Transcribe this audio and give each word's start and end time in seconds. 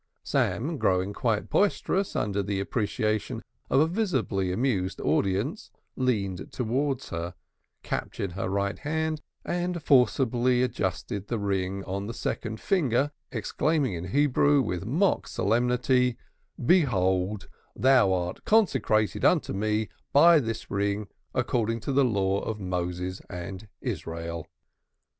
Sam, 0.23 0.79
growing 0.79 1.13
quite 1.13 1.47
boisterous 1.51 2.15
under 2.15 2.41
the 2.41 2.59
appreciation 2.59 3.43
of 3.69 3.81
a 3.81 3.85
visibly 3.85 4.51
amused 4.51 4.99
audience, 4.99 5.69
leaned 5.95 6.51
towards 6.51 7.09
her, 7.09 7.35
captured 7.83 8.31
her 8.31 8.49
right 8.49 8.79
hand, 8.79 9.21
and 9.45 9.83
forcibly 9.83 10.63
adjusted 10.63 11.27
the 11.27 11.37
ring 11.37 11.83
on 11.83 12.07
the 12.07 12.15
second 12.15 12.59
finger, 12.59 13.11
exclaiming 13.31 13.93
in 13.93 14.05
Hebrew, 14.05 14.59
with 14.63 14.87
mock 14.87 15.27
solemnity, 15.27 16.17
"Behold, 16.65 17.47
thou 17.75 18.11
art 18.11 18.43
consecrated 18.43 19.23
unto 19.23 19.53
me 19.53 19.87
by 20.11 20.39
this 20.39 20.71
ring 20.71 21.09
according 21.35 21.79
to 21.81 21.91
the 21.93 22.03
Law 22.05 22.39
of 22.39 22.59
Moses 22.59 23.21
and 23.29 23.67
Israel." 23.81 24.47